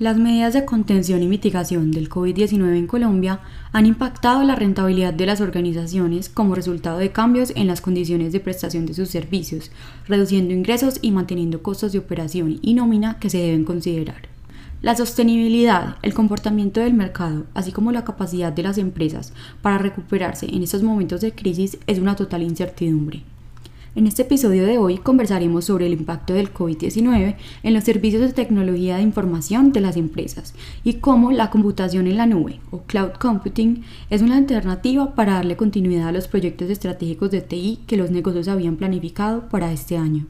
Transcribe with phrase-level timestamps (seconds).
[0.00, 3.40] Las medidas de contención y mitigación del COVID-19 en Colombia
[3.70, 8.40] han impactado la rentabilidad de las organizaciones como resultado de cambios en las condiciones de
[8.40, 9.70] prestación de sus servicios,
[10.08, 14.22] reduciendo ingresos y manteniendo costos de operación y nómina que se deben considerar.
[14.80, 20.46] La sostenibilidad, el comportamiento del mercado, así como la capacidad de las empresas para recuperarse
[20.46, 23.22] en estos momentos de crisis es una total incertidumbre.
[23.96, 27.34] En este episodio de hoy conversaremos sobre el impacto del COVID-19
[27.64, 32.16] en los servicios de tecnología de información de las empresas y cómo la computación en
[32.16, 37.32] la nube o cloud computing es una alternativa para darle continuidad a los proyectos estratégicos
[37.32, 40.28] de TI que los negocios habían planificado para este año.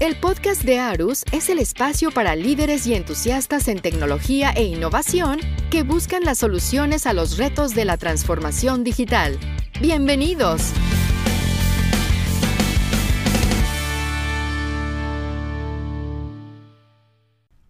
[0.00, 5.40] El podcast de Arus es el espacio para líderes y entusiastas en tecnología e innovación
[5.70, 9.38] que buscan las soluciones a los retos de la transformación digital.
[9.80, 10.72] Bienvenidos.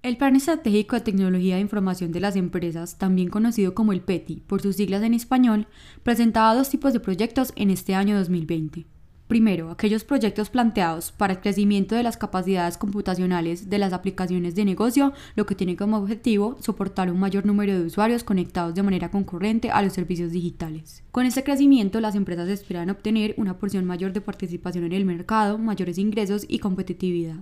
[0.02, 4.36] El Plan Estratégico de Tecnología de Información de las Empresas, también conocido como el PETI
[4.46, 5.66] por sus siglas en español,
[6.04, 8.86] presentaba dos tipos de proyectos en este año 2020.
[9.28, 14.64] Primero, aquellos proyectos planteados para el crecimiento de las capacidades computacionales de las aplicaciones de
[14.64, 19.10] negocio, lo que tiene como objetivo soportar un mayor número de usuarios conectados de manera
[19.10, 21.02] concurrente a los servicios digitales.
[21.10, 25.58] Con este crecimiento, las empresas esperan obtener una porción mayor de participación en el mercado,
[25.58, 27.40] mayores ingresos y competitividad.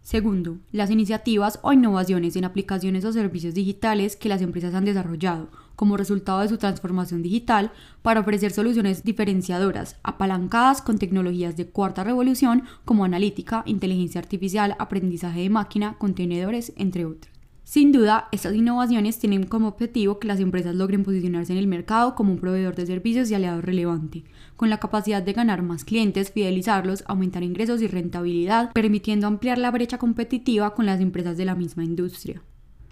[0.00, 5.48] Segundo, las iniciativas o innovaciones en aplicaciones o servicios digitales que las empresas han desarrollado
[5.76, 7.70] como resultado de su transformación digital
[8.02, 15.42] para ofrecer soluciones diferenciadoras, apalancadas con tecnologías de cuarta revolución como analítica, inteligencia artificial, aprendizaje
[15.42, 17.36] de máquina, contenedores, entre otros.
[17.66, 22.14] Sin duda, estas innovaciones tienen como objetivo que las empresas logren posicionarse en el mercado
[22.14, 24.22] como un proveedor de servicios y aliado relevante,
[24.54, 29.72] con la capacidad de ganar más clientes, fidelizarlos, aumentar ingresos y rentabilidad, permitiendo ampliar la
[29.72, 32.40] brecha competitiva con las empresas de la misma industria.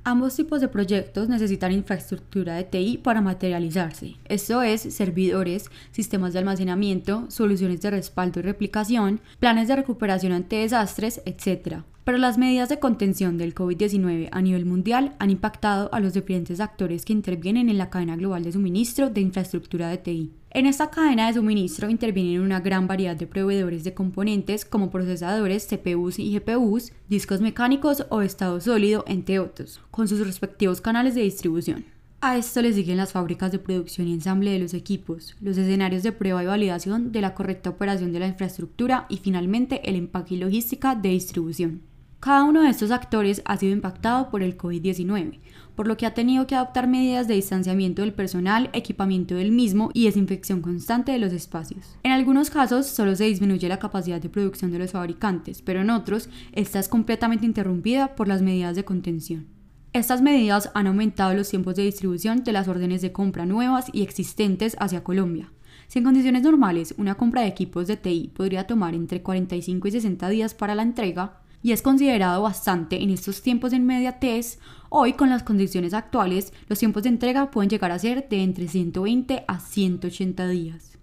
[0.07, 6.41] Ambos tipos de proyectos necesitan infraestructura de TI para materializarse, esto es, servidores, sistemas de
[6.41, 11.85] almacenamiento, soluciones de respaldo y replicación, planes de recuperación ante desastres, etc.
[12.05, 16.61] Pero las medidas de contención del COVID-19 a nivel mundial han impactado a los diferentes
[16.61, 20.33] actores que intervienen en la cadena global de suministro de infraestructura de TI.
[20.51, 25.67] En esta cadena de suministro intervienen una gran variedad de proveedores de componentes como procesadores,
[25.67, 31.23] CPUs y GPUs, discos mecánicos o estado sólido, entre otros, con sus respectivos canales de
[31.23, 31.87] distribución.
[32.20, 36.03] A esto le siguen las fábricas de producción y ensamble de los equipos, los escenarios
[36.03, 40.35] de prueba y validación de la correcta operación de la infraestructura y finalmente el empaque
[40.35, 41.94] y logística de distribución.
[42.24, 45.40] Cada uno de estos actores ha sido impactado por el COVID-19,
[45.77, 49.90] por lo que ha tenido que adoptar medidas de distanciamiento del personal, equipamiento del mismo
[49.92, 51.98] y desinfección constante de los espacios.
[52.02, 55.90] En algunos casos solo se disminuye la capacidad de producción de los fabricantes, pero en
[55.90, 59.46] otros esta es completamente interrumpida por las medidas de contención.
[59.92, 64.01] Estas medidas han aumentado los tiempos de distribución de las órdenes de compra nuevas y
[64.01, 65.52] existentes hacia Colombia.
[65.89, 69.90] Si en condiciones normales una compra de equipos de TI podría tomar entre 45 y
[69.90, 74.58] 60 días para la entrega, y es considerado bastante en estos tiempos de inmediatez,
[74.91, 78.69] hoy con las condiciones actuales los tiempos de entrega pueden llegar a ser de entre
[78.69, 80.98] 120 a 180 días.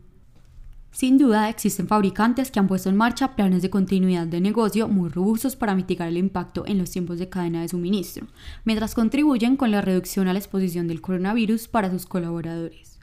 [0.92, 5.10] Sin duda existen fabricantes que han puesto en marcha planes de continuidad de negocio muy
[5.10, 8.28] robustos para mitigar el impacto en los tiempos de cadena de suministro,
[8.64, 13.00] mientras contribuyen con la reducción a la exposición del coronavirus para sus colaboradores.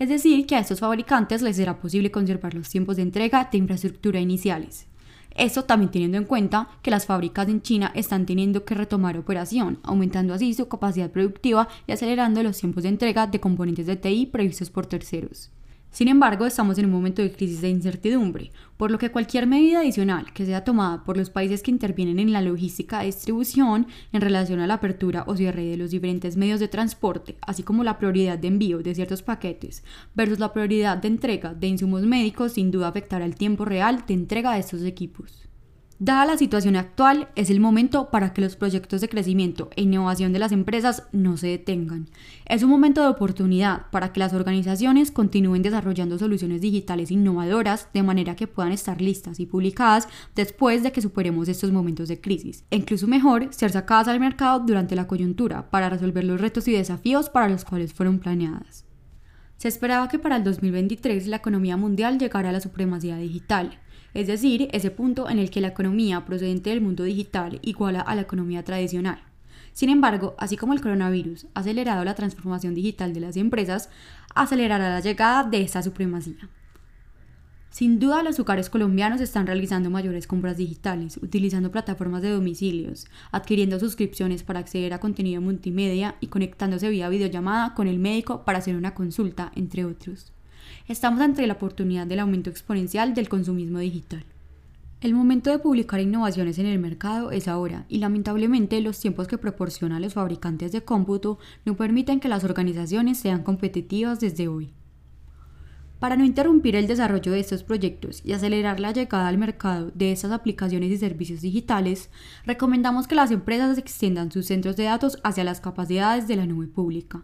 [0.00, 3.58] Es decir, que a estos fabricantes les será posible conservar los tiempos de entrega de
[3.58, 4.88] infraestructura iniciales.
[5.36, 9.78] Esto también teniendo en cuenta que las fábricas en China están teniendo que retomar operación,
[9.82, 14.26] aumentando así su capacidad productiva y acelerando los tiempos de entrega de componentes de TI
[14.26, 15.50] previstos por terceros.
[15.96, 19.78] Sin embargo, estamos en un momento de crisis de incertidumbre, por lo que cualquier medida
[19.78, 24.20] adicional que sea tomada por los países que intervienen en la logística de distribución en
[24.20, 27.96] relación a la apertura o cierre de los diferentes medios de transporte, así como la
[27.96, 32.70] prioridad de envío de ciertos paquetes versus la prioridad de entrega de insumos médicos, sin
[32.70, 35.48] duda afectará el tiempo real de entrega de estos equipos.
[35.98, 40.34] Dada la situación actual, es el momento para que los proyectos de crecimiento e innovación
[40.34, 42.10] de las empresas no se detengan.
[42.44, 48.02] Es un momento de oportunidad para que las organizaciones continúen desarrollando soluciones digitales innovadoras de
[48.02, 52.66] manera que puedan estar listas y publicadas después de que superemos estos momentos de crisis.
[52.70, 56.72] E incluso mejor, ser sacadas al mercado durante la coyuntura para resolver los retos y
[56.72, 58.84] desafíos para los cuales fueron planeadas.
[59.56, 63.80] Se esperaba que para el 2023 la economía mundial llegara a la supremacía digital,
[64.16, 68.14] es decir, ese punto en el que la economía procedente del mundo digital iguala a
[68.14, 69.22] la economía tradicional.
[69.74, 73.90] Sin embargo, así como el coronavirus ha acelerado la transformación digital de las empresas,
[74.34, 76.48] acelerará la llegada de esta supremacía.
[77.68, 83.78] Sin duda, los hogares colombianos están realizando mayores compras digitales, utilizando plataformas de domicilios, adquiriendo
[83.78, 88.76] suscripciones para acceder a contenido multimedia y conectándose vía videollamada con el médico para hacer
[88.76, 90.32] una consulta, entre otros.
[90.88, 94.24] Estamos ante la oportunidad del aumento exponencial del consumismo digital.
[95.02, 99.36] El momento de publicar innovaciones en el mercado es ahora y lamentablemente los tiempos que
[99.36, 104.72] proporcionan los fabricantes de cómputo no permiten que las organizaciones sean competitivas desde hoy.
[105.98, 110.12] Para no interrumpir el desarrollo de estos proyectos y acelerar la llegada al mercado de
[110.12, 112.10] estas aplicaciones y servicios digitales,
[112.44, 116.66] recomendamos que las empresas extiendan sus centros de datos hacia las capacidades de la nube
[116.66, 117.22] pública.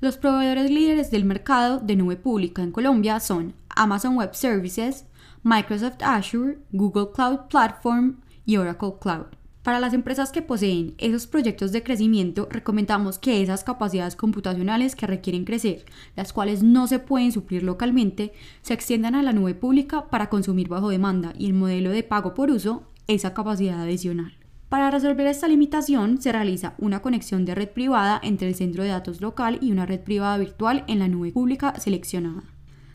[0.00, 5.06] Los proveedores líderes del mercado de nube pública en Colombia son Amazon Web Services,
[5.42, 9.26] Microsoft Azure, Google Cloud Platform y Oracle Cloud.
[9.62, 15.06] Para las empresas que poseen esos proyectos de crecimiento, recomendamos que esas capacidades computacionales que
[15.06, 15.86] requieren crecer,
[16.16, 20.68] las cuales no se pueden suplir localmente, se extiendan a la nube pública para consumir
[20.68, 24.43] bajo demanda y el modelo de pago por uso esa capacidad adicional.
[24.68, 28.88] Para resolver esta limitación, se realiza una conexión de red privada entre el centro de
[28.88, 32.42] datos local y una red privada virtual en la nube pública seleccionada.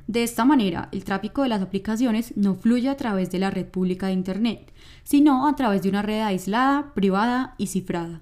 [0.08, 3.68] De esta manera, el tráfico de las aplicaciones no fluye a través de la red
[3.68, 4.74] pública de Internet,
[5.04, 8.22] sino a través de una red aislada, privada y cifrada.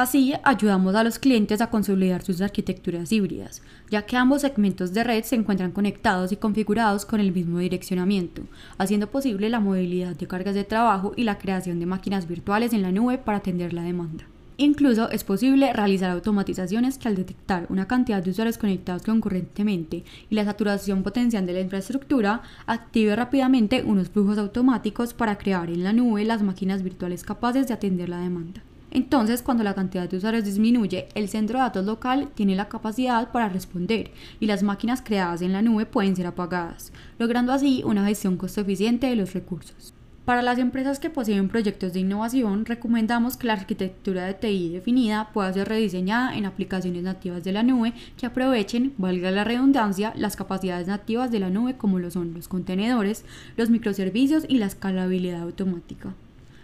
[0.00, 3.60] Así, ayudamos a los clientes a consolidar sus arquitecturas híbridas,
[3.90, 8.40] ya que ambos segmentos de red se encuentran conectados y configurados con el mismo direccionamiento,
[8.78, 12.80] haciendo posible la movilidad de cargas de trabajo y la creación de máquinas virtuales en
[12.80, 14.24] la nube para atender la demanda.
[14.56, 20.34] Incluso es posible realizar automatizaciones que al detectar una cantidad de usuarios conectados concurrentemente y
[20.34, 25.92] la saturación potencial de la infraestructura, active rápidamente unos flujos automáticos para crear en la
[25.92, 28.62] nube las máquinas virtuales capaces de atender la demanda.
[28.90, 33.30] Entonces, cuando la cantidad de usuarios disminuye, el centro de datos local tiene la capacidad
[33.30, 34.10] para responder
[34.40, 38.62] y las máquinas creadas en la nube pueden ser apagadas, logrando así una gestión costo
[38.62, 39.94] eficiente de los recursos.
[40.24, 45.30] Para las empresas que poseen proyectos de innovación, recomendamos que la arquitectura de TI definida
[45.32, 50.36] pueda ser rediseñada en aplicaciones nativas de la nube que aprovechen, valga la redundancia, las
[50.36, 53.24] capacidades nativas de la nube como lo son los contenedores,
[53.56, 56.14] los microservicios y la escalabilidad automática.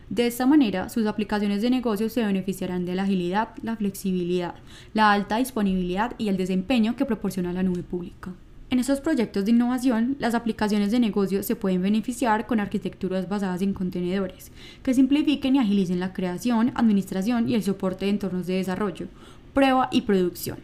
[0.09, 4.55] De esta manera, sus aplicaciones de negocio se beneficiarán de la agilidad, la flexibilidad,
[4.95, 8.33] la alta disponibilidad y el desempeño que proporciona la nube pública.
[8.71, 13.63] En estos proyectos de innovación, las aplicaciones de negocio se pueden beneficiar con arquitecturas basadas
[13.63, 14.53] en contenedores,
[14.85, 19.09] que simplifiquen y agilicen la creación, administración y el soporte de entornos de desarrollo,
[19.55, 20.59] prueba y producción,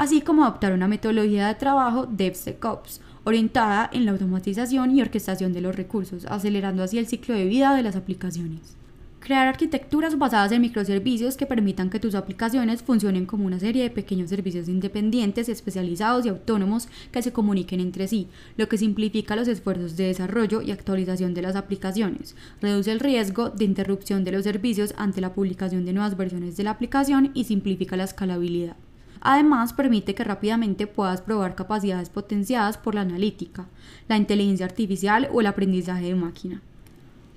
[0.00, 5.60] así como adoptar una metodología de trabajo DevSecOps, orientada en la automatización y orquestación de
[5.60, 8.78] los recursos, acelerando así el ciclo de vida de las aplicaciones.
[9.18, 13.90] Crear arquitecturas basadas en microservicios que permitan que tus aplicaciones funcionen como una serie de
[13.90, 18.26] pequeños servicios independientes, especializados y autónomos que se comuniquen entre sí,
[18.56, 23.50] lo que simplifica los esfuerzos de desarrollo y actualización de las aplicaciones, reduce el riesgo
[23.50, 27.44] de interrupción de los servicios ante la publicación de nuevas versiones de la aplicación y
[27.44, 28.76] simplifica la escalabilidad.
[29.20, 33.66] Además, permite que rápidamente puedas probar capacidades potenciadas por la analítica,
[34.08, 36.62] la inteligencia artificial o el aprendizaje de máquina.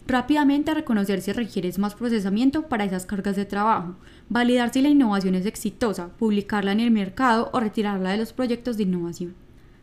[0.07, 3.95] Rápidamente reconocer si requieres más procesamiento para esas cargas de trabajo,
[4.29, 8.77] validar si la innovación es exitosa, publicarla en el mercado o retirarla de los proyectos
[8.77, 9.35] de innovación.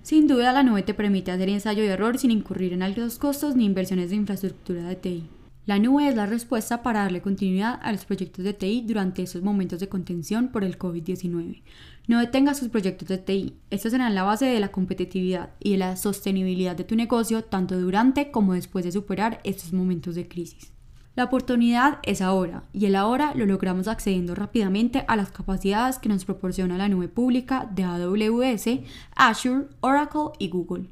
[0.02, 3.56] Sin duda, la nube te permite hacer ensayo y error sin incurrir en altos costos
[3.56, 5.39] ni inversiones de infraestructura de TI.
[5.70, 9.44] La nube es la respuesta para darle continuidad a los proyectos de TI durante estos
[9.44, 11.62] momentos de contención por el COVID-19.
[12.08, 13.54] No detengas tus proyectos de TI.
[13.70, 17.78] Estos serán la base de la competitividad y de la sostenibilidad de tu negocio tanto
[17.78, 20.72] durante como después de superar estos momentos de crisis.
[21.14, 26.08] La oportunidad es ahora y el ahora lo logramos accediendo rápidamente a las capacidades que
[26.08, 28.80] nos proporciona la nube pública de AWS,
[29.14, 30.88] Azure, Oracle y Google.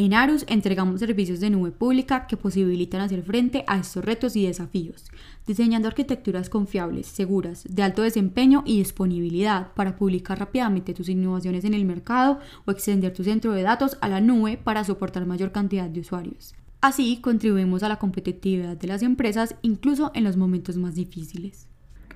[0.00, 4.46] En Arus entregamos servicios de nube pública que posibilitan hacer frente a estos retos y
[4.46, 5.10] desafíos,
[5.44, 11.74] diseñando arquitecturas confiables, seguras, de alto desempeño y disponibilidad para publicar rápidamente tus innovaciones en
[11.74, 15.90] el mercado o extender tu centro de datos a la nube para soportar mayor cantidad
[15.90, 16.54] de usuarios.
[16.80, 21.67] Así contribuimos a la competitividad de las empresas incluso en los momentos más difíciles.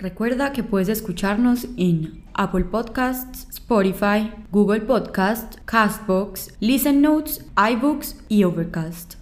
[0.03, 8.43] Recuerda que puedes escucharnos en Apple Podcasts, Spotify, Google Podcasts, Castbox, Listen Notes, iBooks y
[8.43, 9.13] Overcast.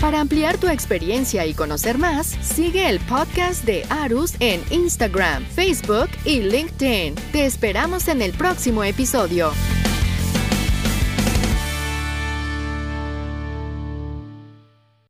[0.00, 6.10] Para ampliar tu experiencia y conocer más, sigue el podcast de Arus en Instagram, Facebook
[6.24, 7.16] y LinkedIn.
[7.32, 9.50] Te esperamos en el próximo episodio.